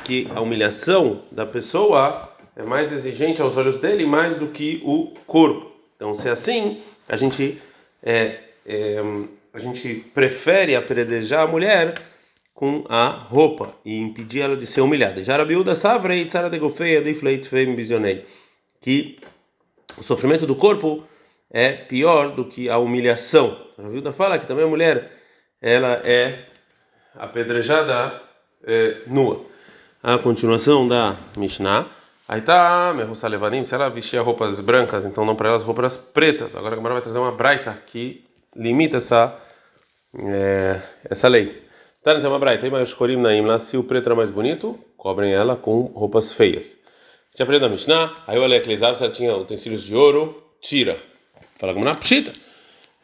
que 0.05 0.27
a 0.35 0.41
humilhação 0.41 1.23
da 1.31 1.47
pessoa 1.47 2.29
é 2.57 2.65
mais 2.65 2.93
exigente 2.93 3.41
aos 3.41 3.57
olhos 3.57 3.81
dele 3.81 4.05
mais 4.05 4.37
do 4.37 4.49
que 4.49 4.83
o 4.85 5.15
corpo. 5.27 5.71
Então, 5.95 6.13
se 6.15 6.29
é 6.29 6.33
assim, 6.33 6.81
a 7.09 7.17
gente 7.17 7.61
é, 8.03 8.39
é, 8.67 9.01
a 9.55 9.61
gente 9.61 9.95
prefere 10.13 10.75
apredejar 10.75 11.43
a 11.43 11.47
mulher 11.47 11.95
com 12.63 12.85
a 12.89 13.09
roupa 13.09 13.75
e 13.85 13.99
impedir 13.99 14.43
ela 14.43 14.57
de 14.57 14.69
ser 14.69 14.83
humilhada. 14.83 15.21
Já 15.25 15.37
Rabiuda 15.37 15.75
savrei 15.75 16.25
tzara 16.27 16.49
degufei 16.49 16.97
adifleit 16.97 17.45
fei 17.49 17.67
bizionei, 17.67 18.25
que 18.81 19.19
o 19.99 20.03
sofrimento 20.05 20.47
do 20.47 20.55
corpo 20.55 21.03
é 21.51 21.73
pior 21.73 22.37
do 22.37 22.45
que 22.45 22.71
a 22.71 22.79
humilhação. 22.79 23.59
A 23.77 23.89
Vilda 23.89 24.13
fala 24.13 24.39
que 24.39 24.47
também 24.47 24.65
a 24.65 24.69
mulher 24.69 25.11
ela 25.61 26.03
é 26.05 26.39
apedrejada 27.17 28.23
é, 28.65 28.99
nua. 29.09 29.45
A 30.01 30.19
continuação 30.19 30.87
da 30.87 31.17
Mishnah. 31.37 31.89
Aí 32.29 32.43
tá, 32.43 32.95
Levanim, 33.29 33.65
se 33.65 33.75
ela 33.75 33.89
vestia 33.89 34.23
roupas 34.23 34.61
brancas, 34.61 35.05
então 35.05 35.25
não 35.25 35.35
para 35.35 35.49
elas 35.49 35.65
roupas 35.65 35.97
pretas. 35.97 36.55
Agora 36.55 36.75
a 36.75 36.77
Gamara 36.77 36.95
vai 36.95 37.03
trazer 37.03 37.19
uma 37.19 37.33
braita 37.33 37.77
que 37.89 38.25
limita 38.55 38.99
essa, 38.99 39.37
é, 40.17 40.81
essa 41.11 41.27
lei. 41.27 41.72
Tá, 42.03 42.15
uma 42.29 42.39
braita, 42.39 42.69
mas 42.69 42.89
escorim 42.89 43.17
naim 43.17 43.43
lá, 43.43 43.61
se 43.61 43.77
o 43.77 43.85
preto 43.85 44.07
era 44.07 44.17
mais 44.17 44.29
bonito, 44.29 44.77
cobrem 44.97 45.33
ela 45.33 45.55
com 45.55 45.83
roupas 45.83 46.33
feias. 46.33 46.77
A 47.33 47.45
gente 47.45 47.65
a 47.65 47.69
Mishnah, 47.69 48.25
aí 48.27 48.37
o 48.37 48.43
Aleklezar, 48.43 48.97
se 48.97 49.05
ela 49.05 49.13
tinha 49.13 49.37
utensílios 49.37 49.85
de 49.85 49.95
ouro, 49.95 50.43
tira. 50.61 50.97
Fala 51.61 51.73
como 51.73 51.85
na 51.85 51.95
pshita. 51.95 52.33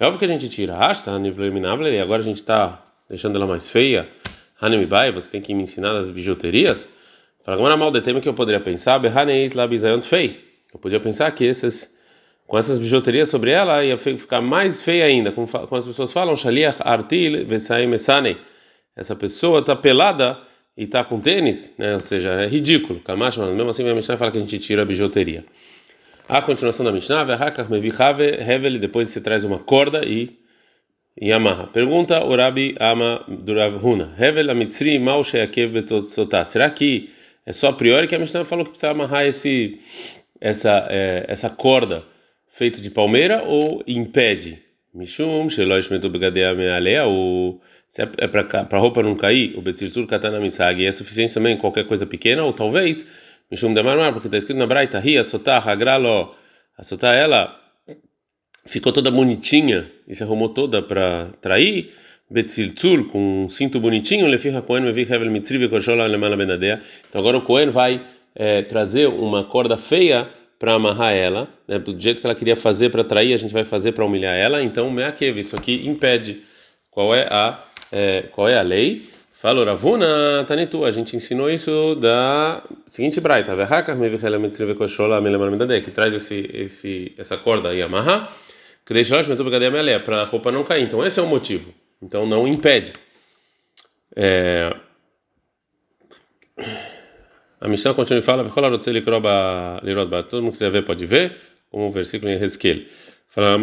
É 0.01 0.05
óbvio 0.05 0.19
que 0.19 0.25
a 0.25 0.29
gente 0.29 0.49
tira 0.49 0.77
hasta 0.77 1.13
e 1.13 2.01
agora 2.01 2.23
a 2.23 2.25
gente 2.25 2.39
está 2.39 2.85
deixando 3.09 3.37
ela 3.37 3.47
mais 3.47 3.71
feia. 3.71 4.09
Hanemibai, 4.61 5.13
você 5.13 5.31
tem 5.31 5.41
que 5.41 5.55
me 5.55 5.63
ensinar 5.63 5.97
as 5.97 6.11
bijuterias. 6.11 6.89
Fala 7.45 7.57
como 7.57 7.69
na 7.69 7.77
mal 7.77 7.93
de 7.93 8.01
tema 8.01 8.21
que 8.21 8.29
eu 8.29 8.35
poderia 8.35 8.61
pensar, 8.61 8.99
Behaneit 8.99 9.57
la 9.57 9.69
bizayont 9.69 10.05
fei. 10.05 10.45
Eu 10.75 10.81
podia 10.81 10.99
pensar 10.99 11.31
que 11.31 11.45
esses 11.45 11.89
com 12.49 12.59
essas 12.59 12.79
bijuterias 12.79 13.29
sobre 13.29 13.53
ela 13.53 13.85
ia 13.85 13.97
ficar 13.97 14.41
mais 14.41 14.83
feia 14.83 15.05
ainda. 15.05 15.31
Como, 15.31 15.47
como 15.47 15.77
as 15.77 15.87
pessoas 15.87 16.13
falam, 16.13 16.35
shaliach 16.37 16.79
artil 16.81 17.47
vesai 17.47 17.87
mesane. 17.87 18.37
Essa 18.99 19.15
pessoa 19.15 19.61
está 19.61 19.77
pelada 19.77 20.39
e 20.77 20.83
está 20.83 21.05
com 21.05 21.21
tênis, 21.21 21.73
né? 21.79 21.95
Ou 21.95 22.01
seja, 22.01 22.31
é 22.31 22.49
ridículo. 22.49 22.99
Camacho, 23.01 23.41
mas 23.41 23.55
mesmo 23.55 23.71
assim 23.71 23.89
a 23.89 23.95
Mishnah 23.95 24.17
fala 24.17 24.33
que 24.33 24.39
a 24.39 24.41
gente 24.41 24.59
tira 24.59 24.83
a 24.83 24.85
bijuteria. 24.85 25.45
A 26.29 26.43
continuação 26.43 26.85
da 26.85 26.93
Mishnah, 26.93 27.23
Hevel, 27.23 28.79
depois 28.79 29.09
você 29.09 29.21
traz 29.21 29.45
uma 29.45 29.61
corda 29.61 30.05
e, 30.05 30.37
e 31.19 31.33
amarra. 31.33 31.69
Pergunta 31.69 32.23
o 32.23 32.35
Ama 32.81 33.25
Durav 33.29 33.77
Huna. 33.83 34.15
Hevel 34.19 34.51
Amitzri 34.51 34.99
Mal 34.99 35.23
Sheakev 35.23 35.73
Betotsotá. 35.73 36.45
Será 36.45 36.69
que 36.69 37.11
é 37.47 37.53
só 37.53 37.69
a 37.69 37.73
priori 37.73 38.09
que 38.09 38.15
a 38.15 38.19
Mishnah 38.19 38.45
falou 38.45 38.65
que 38.65 38.73
precisa 38.73 38.91
amarrar 38.91 39.25
esse, 39.27 39.81
essa, 40.41 40.87
é, 40.91 41.25
essa 41.29 41.49
corda 41.49 42.05
feita 42.49 42.81
de 42.81 42.91
palmeira 42.91 43.43
ou 43.45 43.83
impede? 43.87 44.61
Mishum, 44.93 45.49
Shelosh 45.49 45.89
Metubigadea 45.89 46.55
Mealea, 46.55 47.07
ou 47.07 47.61
se 47.89 48.03
é, 48.03 48.09
é 48.19 48.27
para 48.27 48.67
a 48.71 48.79
roupa 48.79 49.03
não 49.03 49.17
cair, 49.17 49.57
o 49.57 49.63
Betzirtur 49.63 50.07
Katana 50.07 50.41
Misag, 50.41 50.85
é 50.85 50.93
suficiente 50.93 51.35
também 51.35 51.57
qualquer 51.57 51.87
coisa 51.87 52.07
pequena, 52.07 52.45
ou 52.45 52.53
talvez 52.53 53.07
Mishum 53.51 53.73
de 53.73 53.83
Marmar, 53.83 54.13
porque 54.13 54.29
está 54.29 54.37
escrito 54.37 54.59
na 54.59 54.67
Braita, 54.67 54.99
Ria, 54.99 55.25
Sotá, 55.25 55.59
Hagralo, 55.59 56.35
Sotá, 56.83 57.15
ela 57.15 57.59
ficou 58.67 58.93
toda 58.93 59.11
bonitinha 59.11 59.91
e 60.07 60.15
se 60.15 60.23
arrumou 60.23 60.51
toda 60.51 60.83
para 60.83 61.31
trair, 61.41 61.91
Betziltzul, 62.31 63.07
com 63.09 63.45
um 63.45 63.49
cinto 63.49 63.81
bonitinho, 63.81 64.27
Lefiha 64.27 64.61
Cohen, 64.61 64.85
Mevi 64.85 65.03
Hevel 65.03 65.31
Mitzri, 65.31 65.57
Vekoshola, 65.57 66.07
Lemala 66.07 66.37
Benadea. 66.37 66.83
Então 67.09 67.21
agora 67.23 67.39
o 67.39 67.43
Cohen 67.43 67.71
vai 67.71 68.03
é, 68.35 68.63
trazer 68.63 69.07
uma 69.09 69.45
corda 69.45 69.79
feia 69.79 70.29
para 70.59 70.75
amarrar 70.75 71.15
ela, 71.15 71.49
né, 71.67 71.79
do 71.79 71.99
jeito 71.99 72.21
que 72.21 72.27
ela 72.27 72.35
queria 72.35 72.57
fazer 72.57 72.91
para 72.91 73.05
trair, 73.05 73.33
a 73.33 73.37
gente 73.37 73.53
vai 73.53 73.65
fazer 73.65 73.93
para 73.93 74.05
humilhar 74.05 74.35
ela. 74.35 74.63
Então, 74.63 74.91
Meakev, 74.91 75.39
isso 75.39 75.57
aqui 75.57 75.87
impede. 75.87 76.43
Qual 76.91 77.15
é 77.15 77.29
a, 77.31 77.63
é, 77.93 78.23
qual 78.33 78.49
é 78.49 78.59
a 78.59 78.63
lei? 78.63 79.03
Falou 79.41 79.65
Ravuna 79.65 80.45
Tanitu, 80.49 80.85
a 80.85 80.91
gente 80.91 81.17
ensinou 81.17 81.49
isso 81.49 81.95
da 81.95 82.61
seguinte 82.87 83.21
braita, 83.21 83.55
que 85.81 85.93
traz 85.93 86.13
esse, 86.13 86.51
esse, 86.53 87.15
essa 87.17 87.37
corda 87.37 87.69
aí 87.69 87.81
amarra, 87.81 88.29
que 88.85 88.93
para 90.01 90.23
a 90.23 90.25
roupa 90.25 90.51
não 90.51 90.65
cair. 90.65 90.83
Então 90.83 91.07
esse 91.07 91.21
é 91.21 91.23
o 91.23 91.27
motivo. 91.27 91.73
Então 92.03 92.27
não 92.27 92.49
impede. 92.49 92.93
É... 94.17 94.75
A 97.61 97.69
Mishnah 97.69 97.95
continua 97.95 98.21
e 98.21 98.25
fala, 98.25 98.43
todo 100.25 100.43
mundo 100.43 100.53
quiser 100.53 100.71
ver 100.71 100.83
pode 100.85 101.07
ver, 101.07 101.37
o 101.71 101.93
versículo 101.93 102.31
em 102.31 102.43
Hezkel. 102.43 102.87
Fala 103.31 103.59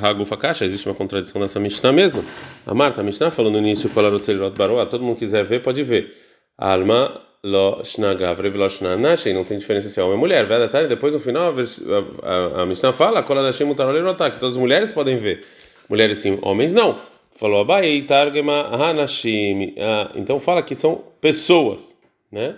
Hagufa 0.00 0.36
Kasha, 0.36 0.64
existe 0.64 0.86
uma 0.86 0.94
contradição 0.94 1.40
nessa 1.40 1.58
Mishnah 1.58 1.92
mesmo. 1.92 2.24
A 2.66 2.74
Marta, 2.74 3.02
Mishnah 3.02 3.30
falou 3.30 3.50
no 3.50 3.58
início, 3.58 3.90
todo 3.90 5.02
mundo 5.02 5.16
quiser 5.16 5.44
ver, 5.44 5.62
pode 5.62 5.82
ver. 5.82 6.12
Alma 6.58 7.20
lo 7.42 7.82
shnagav 7.82 8.40
lo 8.40 8.68
shnanashi, 8.68 9.32
não 9.32 9.44
tem 9.44 9.58
diferença 9.58 9.88
se 9.88 9.98
é 9.98 10.02
homem 10.02 10.14
ou 10.14 10.20
mulher. 10.20 10.46
Verdade, 10.46 10.86
depois 10.86 11.14
no 11.14 11.20
final 11.20 11.52
a, 11.52 12.58
a, 12.58 12.62
a 12.62 12.66
Mishnah 12.66 12.92
fala, 12.92 13.22
kola 13.22 13.50
mutarolirotá, 13.64 14.30
que 14.30 14.38
todas 14.38 14.54
as 14.54 14.60
mulheres 14.60 14.92
podem 14.92 15.16
ver. 15.16 15.44
Mulheres 15.88 16.18
sim, 16.18 16.38
homens 16.42 16.72
não. 16.72 16.98
Falou 17.36 17.60
Abai 17.60 18.02
targema 18.02 18.68
hanashim. 18.70 19.74
Então 20.14 20.38
fala 20.38 20.62
que 20.62 20.76
são 20.76 21.02
pessoas, 21.20 21.96
né? 22.30 22.56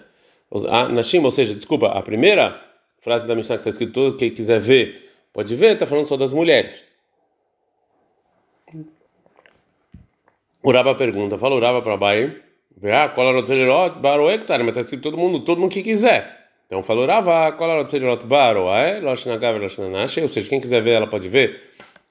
Nashim, 0.92 1.24
ou 1.24 1.30
seja, 1.30 1.54
desculpa, 1.54 1.88
a 1.88 2.02
primeira 2.02 2.60
frase 3.00 3.26
da 3.26 3.34
Mishnah 3.34 3.56
que 3.56 3.60
está 3.62 3.70
escrito 3.70 3.92
todo, 3.92 4.16
quem 4.16 4.30
quiser 4.30 4.60
ver, 4.60 5.05
pode 5.36 5.54
ver, 5.54 5.74
está 5.74 5.86
falando 5.86 6.06
só 6.06 6.16
das 6.16 6.32
mulheres. 6.32 6.74
Uraba 10.64 10.94
pergunta, 10.94 11.36
fala 11.36 11.54
Uraba 11.54 11.82
para 11.82 11.92
Abai 11.92 12.42
ah, 12.84 13.08
Kolarotzelirot 13.10 14.00
Baroektar, 14.00 14.60
mas 14.60 14.68
está 14.68 14.80
escrito 14.80 15.02
todo 15.02 15.18
mundo, 15.18 15.44
todo 15.44 15.60
mundo 15.60 15.70
que 15.70 15.82
quiser. 15.82 16.48
Então 16.66 16.82
falou 16.82 17.06
Rava, 17.06 17.52
Kolarotzelirot 17.52 18.24
Baroe, 18.24 19.00
Loshnagav, 19.00 19.58
Loshnanashi, 19.58 20.22
ou 20.22 20.28
seja, 20.28 20.48
quem 20.48 20.60
quiser 20.60 20.82
ver, 20.82 20.92
ela 20.92 21.06
pode 21.06 21.28
ver. 21.28 21.60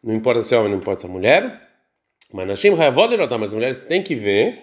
Não 0.04 0.14
importa 0.14 0.44
se 0.44 0.54
é 0.54 0.58
homem, 0.58 0.72
não 0.72 0.78
importa 0.78 1.02
se 1.02 1.08
é 1.08 1.10
mulher. 1.10 1.62
Mas 2.32 2.48
Nashim 2.48 2.74
Hayavodirotam, 2.74 3.40
mas 3.40 3.50
as 3.50 3.54
mulheres 3.56 3.84
têm 3.84 4.04
que 4.04 4.16
ver. 4.16 4.62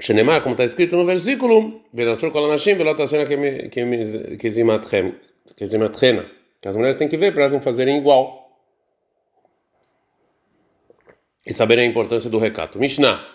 Shenemar, 0.00 0.42
como 0.42 0.54
está 0.54 0.64
escrito 0.64 0.96
no 0.96 1.04
versículo, 1.06 1.80
Venasur 1.92 2.32
Kolanashim, 2.32 2.74
Velotaciona 2.74 3.24
Kezimatrena. 5.56 6.30
Que 6.60 6.68
as 6.68 6.76
mulheres 6.76 6.96
têm 6.96 7.08
que 7.08 7.16
ver 7.16 7.32
para 7.32 7.42
elas 7.42 7.52
não 7.52 7.60
fazerem 7.60 7.98
igual 7.98 8.42
e 11.46 11.52
saberem 11.52 11.86
a 11.86 11.90
importância 11.90 12.30
do 12.30 12.38
recato. 12.38 12.78
Mishnah. 12.78 13.26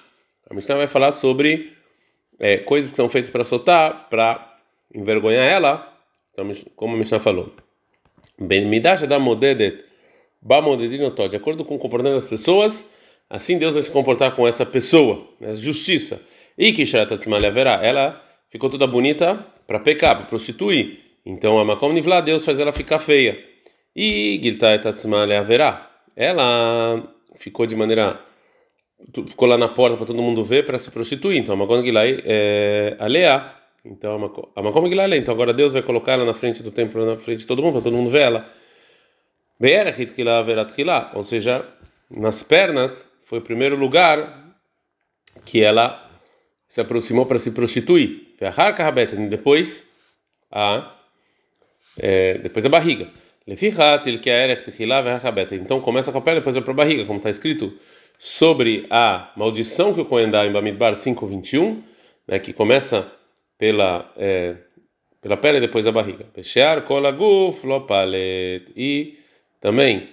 A 0.50 0.54
Mishnah 0.54 0.76
vai 0.76 0.88
falar 0.88 1.12
sobre 1.12 1.74
é, 2.40 2.58
coisas 2.58 2.92
que 2.92 2.96
são 2.96 3.10
feitas 3.10 3.30
para 3.30 3.44
soltar, 3.44 4.08
para 4.10 4.58
envergonhar 4.94 5.44
ela, 5.44 5.94
então, 6.32 6.50
como 6.76 6.96
a 6.96 6.98
Mishnah 6.98 7.20
falou. 7.20 7.52
De 8.40 8.56
acordo 11.36 11.66
com 11.66 11.76
o 11.76 11.80
comportamento 11.80 12.22
das 12.22 12.30
pessoas, 12.30 12.88
assim 13.30 13.58
Deus 13.58 13.74
vai 13.74 13.84
se 13.84 13.92
comportar 13.92 14.36
com 14.36 14.48
essa 14.48 14.66
pessoa, 14.66 15.28
né, 15.40 15.54
justiça. 15.56 16.22
E 16.58 16.72
que 16.72 16.84
ela 17.84 18.24
ficou 18.50 18.70
toda 18.70 18.88
bonita 18.88 19.46
para 19.66 19.80
pecar, 19.80 20.16
para 20.16 20.26
prostituir. 20.28 21.07
Então 21.30 21.60
a 21.60 21.66
Makom 21.66 21.92
Nivlá, 21.92 22.22
Deus 22.22 22.46
faz 22.46 22.58
ela 22.58 22.72
ficar 22.72 23.00
feia. 23.00 23.38
E 23.94 24.40
Gilta 24.42 24.68
haverá, 25.38 25.92
ela 26.16 27.04
ficou 27.36 27.66
de 27.66 27.76
maneira 27.76 28.22
ficou 29.28 29.48
lá 29.48 29.58
na 29.58 29.68
porta 29.68 29.98
para 29.98 30.06
todo 30.06 30.22
mundo 30.22 30.44
ver 30.44 30.66
para 30.66 30.80
se 30.80 30.90
prostituir. 30.90 31.38
Então, 31.38 31.54
a 31.54 31.58
Makom 31.58 31.84
Gilai 31.84 32.22
é 32.26 32.96
alea. 33.00 33.54
Então, 33.86 34.16
a 34.56 34.62
Makom 34.62 34.88
é 34.88 35.18
Então, 35.18 35.34
agora 35.34 35.54
Deus 35.54 35.74
vai 35.74 35.82
colocar 35.82 36.14
ela 36.14 36.26
na 36.26 36.34
frente 36.34 36.64
do 36.64 36.72
templo, 36.72 37.06
na 37.06 37.18
frente 37.18 37.40
de 37.40 37.46
todo 37.46 37.62
mundo, 37.62 37.74
para 37.74 37.84
todo 37.84 37.96
mundo 37.96 38.10
ver 38.10 38.22
ela. 38.22 38.46
Ou 41.14 41.24
seja, 41.24 41.66
nas 42.10 42.44
pernas 42.44 43.10
foi 43.26 43.40
o 43.40 43.42
primeiro 43.42 43.76
lugar 43.76 44.56
que 45.46 45.64
ela 45.64 46.10
se 46.68 46.82
aproximou 46.82 47.26
para 47.26 47.40
se 47.40 47.52
prostituir. 47.52 48.36
Depois 49.30 49.84
a 50.52 50.97
é, 52.00 52.38
depois 52.38 52.66
a 52.66 52.70
barriga. 52.70 53.10
Então 55.56 55.80
começa 55.80 56.12
com 56.12 56.18
a 56.18 56.22
perna, 56.22 56.42
depois 56.42 56.56
vai 56.56 56.64
para 56.64 56.74
a 56.74 56.76
barriga, 56.76 57.06
como 57.06 57.18
está 57.18 57.30
escrito 57.30 57.74
sobre 58.20 58.86
a 58.90 59.32
maldição 59.38 59.94
que 59.94 60.02
o 60.02 60.06
Cohen 60.06 60.30
dá 60.30 60.46
em 60.46 60.52
Bamidbar 60.52 60.96
5:21, 60.96 61.82
né, 62.28 62.40
que 62.40 62.52
começa 62.52 63.10
pela 63.58 64.12
é, 64.18 64.56
pela 65.22 65.38
perna 65.38 65.60
e 65.60 65.62
depois 65.62 65.88
a 65.88 65.92
barriga. 65.92 66.26
Peshear 66.34 66.84
kolaguf 66.84 67.66
lopalet 67.66 68.66
e 68.76 69.18
também 69.62 70.10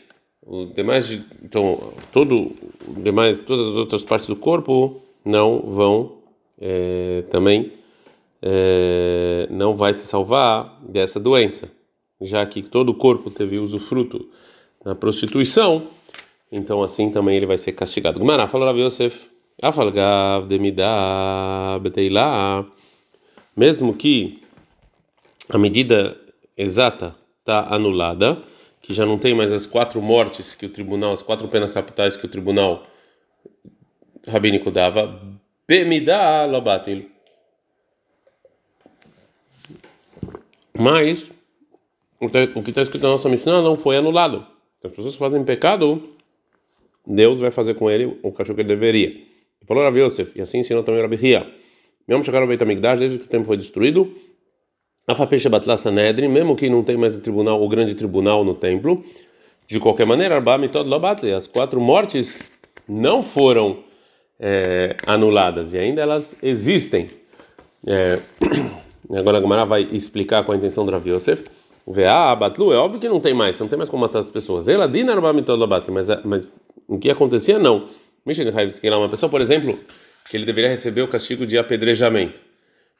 o 0.46 0.66
demais 0.66 1.10
então 1.42 1.94
todo 2.12 2.54
demais 2.98 3.40
todas 3.40 3.68
as 3.68 3.76
outras 3.76 4.04
partes 4.04 4.26
do 4.28 4.36
corpo 4.36 5.02
não 5.24 5.60
vão 5.60 6.18
é, 6.60 7.24
também 7.30 7.72
é, 8.44 9.48
não 9.50 9.74
vai 9.76 9.94
se 9.94 10.06
salvar 10.06 10.78
dessa 10.86 11.18
doença 11.18 11.68
já 12.20 12.44
que 12.46 12.62
todo 12.62 12.90
o 12.90 12.94
corpo 12.94 13.30
teve 13.30 13.58
usufruto 13.58 14.28
na 14.84 14.94
prostituição, 14.94 15.88
então 16.50 16.82
assim 16.82 17.10
também 17.10 17.36
ele 17.36 17.46
vai 17.46 17.58
ser 17.58 17.72
castigado. 17.72 18.18
Gumará 18.18 18.48
falou 18.48 18.66
Rav 18.66 18.78
Yosef, 18.78 19.28
afalgav 19.62 20.46
demida 20.46 20.86
beteilá, 21.80 22.66
mesmo 23.56 23.94
que 23.94 24.42
a 25.48 25.58
medida 25.58 26.16
exata 26.56 27.14
está 27.40 27.74
anulada, 27.74 28.42
que 28.80 28.92
já 28.92 29.06
não 29.06 29.18
tem 29.18 29.34
mais 29.34 29.52
as 29.52 29.66
quatro 29.66 30.00
mortes 30.00 30.54
que 30.54 30.66
o 30.66 30.70
tribunal, 30.70 31.12
as 31.12 31.22
quatro 31.22 31.48
penas 31.48 31.72
capitais 31.72 32.16
que 32.16 32.26
o 32.26 32.28
tribunal 32.28 32.86
rabínico 34.26 34.70
dava, 34.70 35.20
bemida 35.66 36.44
lobatil. 36.46 37.13
Mas 40.76 41.30
o 42.20 42.62
que 42.62 42.70
está 42.70 42.82
escrito 42.82 43.02
na 43.02 43.10
nossa 43.10 43.28
Mishnah 43.28 43.62
não 43.62 43.76
foi 43.76 43.96
anulado. 43.96 44.46
As 44.82 44.92
pessoas 44.92 45.14
fazem 45.14 45.44
pecado, 45.44 46.02
Deus 47.06 47.40
vai 47.40 47.50
fazer 47.50 47.74
com 47.74 47.90
ele 47.90 48.18
o 48.22 48.32
cachorro 48.32 48.56
que 48.56 48.62
ele 48.62 48.68
deveria. 48.68 49.14
Falou 49.66 49.82
Rav 49.82 49.96
Yosef, 49.96 50.38
e 50.38 50.42
assim 50.42 50.58
ensinou 50.58 50.82
também 50.82 51.00
Rabi 51.00 51.16
Hia. 51.16 51.46
Mesmo 52.06 52.22
chegaram 52.22 52.44
ao 52.44 52.48
Beit 52.48 52.62
HaMikdash, 52.62 53.00
desde 53.00 53.18
que 53.18 53.24
o 53.24 53.28
templo 53.28 53.46
foi 53.46 53.56
destruído, 53.56 54.14
Afapesha 55.06 55.48
Batla 55.48 55.76
Sanedrin, 55.76 56.28
mesmo 56.28 56.54
que 56.54 56.68
não 56.68 56.82
tem 56.82 56.96
mais 56.96 57.16
o 57.16 57.20
tribunal, 57.20 57.62
o 57.62 57.68
grande 57.68 57.94
tribunal 57.94 58.44
no 58.44 58.54
templo, 58.54 59.02
de 59.66 59.80
qualquer 59.80 60.06
maneira, 60.06 60.34
Arba 60.34 60.58
Mitod 60.58 60.88
Lobatli, 60.88 61.32
as 61.32 61.46
quatro 61.46 61.80
mortes 61.80 62.38
não 62.86 63.22
foram 63.22 63.84
é, 64.38 64.96
anuladas 65.06 65.72
e 65.72 65.78
ainda 65.78 66.02
elas 66.02 66.36
existem. 66.42 67.08
É, 67.86 68.18
agora 69.10 69.38
a 69.38 69.40
Gamara 69.40 69.64
vai 69.64 69.82
explicar 69.92 70.44
com 70.44 70.52
a 70.52 70.56
intenção 70.56 70.84
do 70.84 70.92
Rav 70.92 71.06
Yosef. 71.06 71.44
Veá, 71.86 72.34
Batlu, 72.34 72.72
é 72.72 72.76
óbvio 72.76 72.98
que 72.98 73.08
não 73.08 73.20
tem 73.20 73.34
mais, 73.34 73.60
não 73.60 73.68
tem 73.68 73.76
mais 73.76 73.90
como 73.90 74.02
matar 74.02 74.20
as 74.20 74.30
pessoas. 74.30 74.68
Ela 74.68 74.86
dina 74.88 75.12
mas, 75.90 76.08
mas 76.24 76.48
o 76.88 76.98
que 76.98 77.10
acontecia 77.10 77.58
não. 77.58 77.88
Uma 78.24 79.08
pessoa, 79.08 79.28
por 79.28 79.42
exemplo, 79.42 79.78
que 80.28 80.36
ele 80.36 80.46
deveria 80.46 80.70
receber 80.70 81.02
o 81.02 81.08
castigo 81.08 81.46
de 81.46 81.58
apedrejamento, 81.58 82.40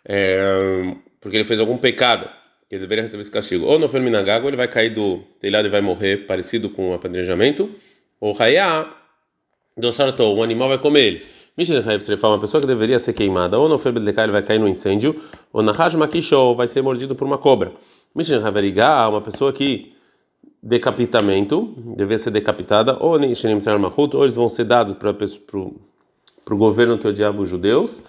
é, 0.04 0.94
porque 1.18 1.38
ele 1.38 1.46
fez 1.46 1.58
algum 1.58 1.78
pecado, 1.78 2.28
ele 2.70 2.82
deveria 2.82 3.04
receber 3.04 3.22
esse 3.22 3.30
castigo. 3.30 3.64
Ou 3.64 3.78
no 3.78 3.88
Ferminagago, 3.88 4.46
ele 4.48 4.56
vai 4.56 4.68
cair 4.68 4.90
do 4.90 5.20
telhado 5.40 5.66
e 5.66 5.70
vai 5.70 5.80
morrer, 5.80 6.26
parecido 6.26 6.68
com 6.68 6.90
o 6.90 6.94
apedrejamento, 6.94 7.70
ou 8.20 8.36
Hayá, 8.38 8.94
do 9.76 9.92
Sarto, 9.92 10.22
o 10.22 10.42
animal 10.42 10.68
vai 10.68 10.78
comer 10.78 11.00
ele. 11.00 11.24
Uma 11.56 12.38
pessoa 12.40 12.60
que 12.60 12.66
deveria 12.66 12.98
ser 12.98 13.12
queimada, 13.12 13.56
ou 13.58 13.68
no 13.68 13.78
Ferminagago, 13.78 14.26
ele 14.26 14.32
vai 14.32 14.42
cair 14.42 14.58
no 14.58 14.66
incêndio, 14.66 15.14
ou 15.52 15.62
na 15.62 15.70
Hashmakishou, 15.70 16.56
vai 16.56 16.66
ser 16.66 16.82
mordido 16.82 17.14
por 17.14 17.24
uma 17.24 17.38
cobra. 17.38 17.72
Mishin 18.12 18.42
Haveriga, 18.42 19.08
uma 19.08 19.20
pessoa 19.20 19.52
que 19.52 19.92
decapitamento, 20.60 21.74
deve 21.96 22.18
ser 22.18 22.30
decapitada, 22.30 22.96
ou 22.98 23.18
Nishinim 23.18 23.60
Mahut, 23.78 24.16
ou 24.16 24.24
eles 24.24 24.34
vão 24.34 24.48
ser 24.48 24.64
dados 24.64 24.96
para 24.96 25.10
o 25.60 26.56
governo 26.56 26.98
que 26.98 27.06
odiava 27.06 27.40
os 27.40 27.48
judeus, 27.48 28.02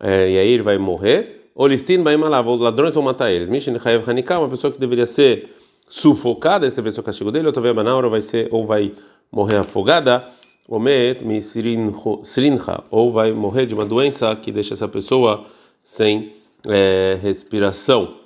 é, 0.00 0.30
e 0.30 0.38
aí 0.38 0.48
ele 0.48 0.62
vai 0.62 0.78
morrer. 0.78 1.50
Ou 1.54 1.66
Listin 1.68 2.02
Baimalav, 2.02 2.48
os 2.48 2.60
ladrões 2.60 2.94
vão 2.94 3.02
matar 3.02 3.30
eles. 3.30 3.48
Mishin 3.48 3.76
Hayev 3.82 4.08
Hanika, 4.08 4.38
uma 4.38 4.48
pessoa 4.48 4.72
que 4.72 4.78
deveria 4.80 5.06
ser 5.06 5.54
sufocada, 5.88 6.66
esse 6.66 6.80
vai 6.80 6.90
ser 6.90 7.00
o 7.00 7.02
castigo 7.02 7.30
dele, 7.30 7.46
ou 7.46 7.52
talvez 7.52 7.74
Manaura 7.74 8.08
vai 8.08 8.20
ser, 8.20 8.48
ou 8.50 8.66
vai 8.66 8.92
morrer 9.30 9.56
afogada. 9.56 10.24
Omet 10.68 11.22
ou 12.90 13.12
vai 13.12 13.32
morrer 13.32 13.66
de 13.66 13.74
uma 13.74 13.84
doença 13.84 14.34
que 14.36 14.50
deixa 14.50 14.74
essa 14.74 14.88
pessoa 14.88 15.46
sem 15.84 16.32
é, 16.66 17.18
respiração. 17.22 18.16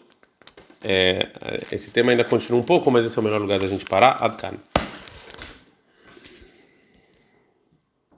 É, 0.83 1.29
esse 1.71 1.91
tema 1.91 2.11
ainda 2.11 2.25
continua 2.25 2.59
um 2.59 2.65
pouco, 2.65 2.91
mas 2.91 3.05
esse 3.05 3.19
é 3.19 3.21
o 3.21 3.25
melhor 3.25 3.41
lugar 3.41 3.59
da 3.59 3.67
gente 3.67 3.85
parar. 3.85 4.17
Adkan. 4.21 4.55